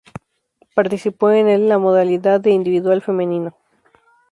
[0.73, 3.55] Participó en en la modalidad de Individual femenino.